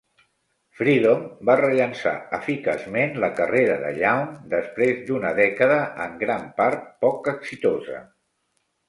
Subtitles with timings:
[0.77, 5.77] "Freedom" va rellançar eficaçment la carrera de Young després d'una dècada
[6.07, 8.01] en gran part poc exitosa.